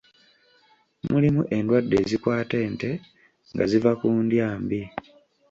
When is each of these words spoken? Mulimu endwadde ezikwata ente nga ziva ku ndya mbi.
Mulimu 1.11 1.41
endwadde 1.57 1.95
ezikwata 2.03 2.55
ente 2.67 2.91
nga 3.51 3.63
ziva 3.71 3.91
ku 3.99 4.07
ndya 4.23 4.49
mbi. 4.61 4.81